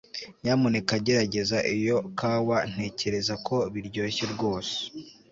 Nyamuneka 0.43 0.93
gerageza 1.05 1.57
iyo 1.75 1.97
kawa 2.19 2.57
Ntekereza 2.71 3.33
ko 3.47 3.55
biryoshye 3.73 4.23
rwose 4.33 4.75